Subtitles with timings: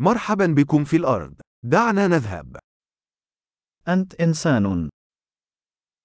[0.00, 1.40] مرحبا بكم في الأرض.
[1.62, 2.56] دعنا نذهب.
[3.88, 4.88] أنت إنسان.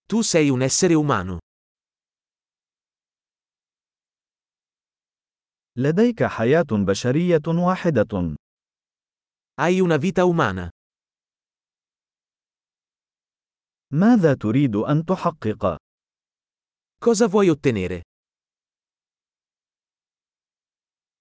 [0.07, 1.39] Tu sei un essere umano.
[5.77, 8.35] لديك حياة بشرية واحدة.
[9.61, 10.69] Hai una vita umana.
[13.91, 15.77] ماذا تريد أن تحقق؟
[16.99, 18.01] Cosa vuoi ottenere?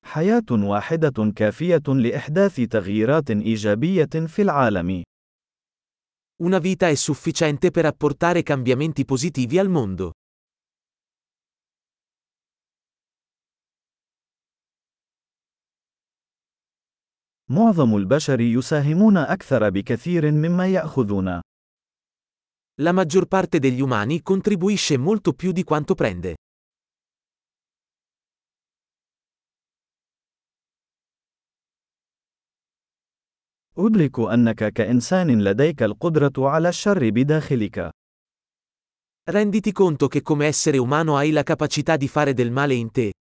[0.05, 5.04] حياة واحدة كافية لإحداث تغييرات إيجابية في العالم.
[6.39, 10.11] Una vita è sufficiente per apportare cambiamenti positivi al mondo.
[17.50, 21.42] معظم البشر يساهمون أكثر بكثير مما يأخذون.
[22.79, 26.36] La maggior parte degli umani contribuisce molto più di quanto prende.
[33.78, 37.91] أدرك أنك كإنسان لديك القدرة على الشر بداخلك.
[39.25, 43.12] Renditi conto che come essere umano hai la capacità di fare del male in te.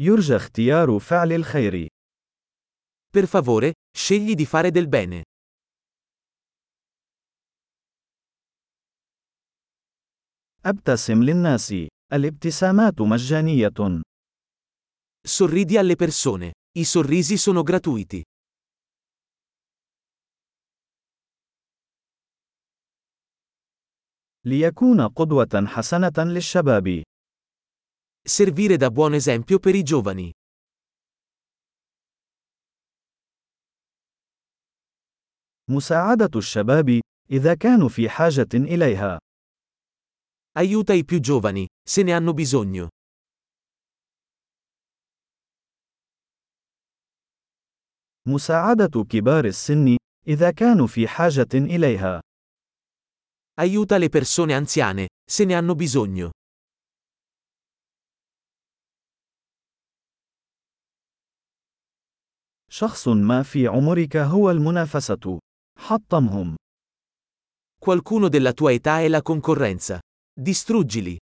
[0.00, 1.86] يرجى اختيار فعل الخير.
[3.10, 5.22] Per favore, scegli di fare del bene.
[10.64, 11.97] أبتسم للناس.
[12.12, 14.02] الابتسامات مجانية.
[15.28, 16.52] Sorridi alle persone.
[16.78, 18.22] I sorrisi sono gratuiti.
[24.44, 27.02] ليكون قدوة حسنة للشباب.
[28.28, 30.30] Servire da buon esempio per i giovani.
[35.70, 37.00] مساعدة الشباب
[37.30, 39.18] إذا كانوا في حاجة إليها.
[40.57, 42.87] Aiuta i più giovani, se ne hanno bisogno.
[48.27, 49.97] مساعدة كبار السن
[50.27, 52.21] إذا كانوا في حاجة إليها.
[53.61, 56.31] Aiuta le persone anziane, se ne hanno bisogno.
[62.71, 65.39] شخص ما في عمرك هو المنافسة.
[65.79, 66.55] حطمهم.
[67.79, 69.99] Qualcuno della tua età è la concorrenza.
[70.40, 71.18] Distruggili.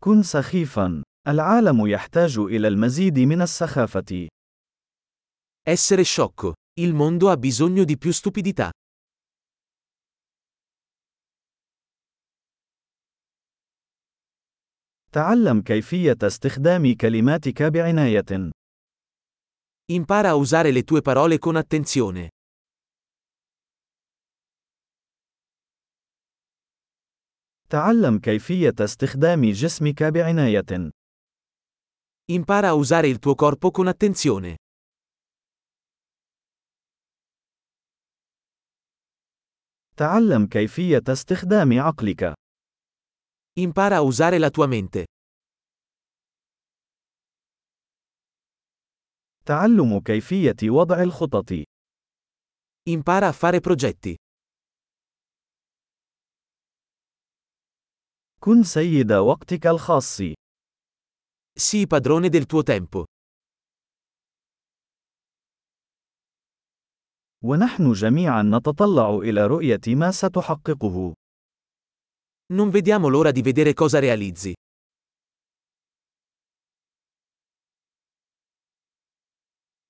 [0.00, 1.02] كن سخيفا.
[1.28, 4.28] العالم يحتاج إلى المزيد من السخافة.
[5.62, 6.52] Essere sciocco.
[6.80, 8.70] Il mondo ha bisogno di più stupidità.
[15.12, 18.55] تعلم كيفية استخدام كلماتك بعناية.
[19.91, 22.29] Impara a usare le tue parole con attenzione.
[27.69, 30.91] تعلم كيفية استخدام جسمك بعناية.
[32.31, 34.55] Impara a usare il tuo corpo con attenzione.
[39.97, 42.33] تعلم كيفية استخدام عقلك.
[43.59, 45.05] Impara a usare la tua mente.
[49.45, 51.51] تعلم كيفية وضع الخطط.
[52.89, 54.15] Impara a fare progetti.
[58.39, 60.21] كن سيد وقتك الخاص.
[61.59, 63.05] Sii padrone del tuo tempo.
[67.43, 71.13] ونحن جميعا نتطلع إلى رؤية ما ستحققه.
[72.53, 74.53] Non vediamo l'ora di vedere cosa realizzi.